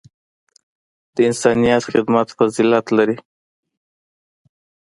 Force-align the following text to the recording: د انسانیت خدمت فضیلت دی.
د 1.15 1.17
انسانیت 1.29 1.81
خدمت 1.91 2.27
فضیلت 2.37 2.85
دی. 2.97 3.15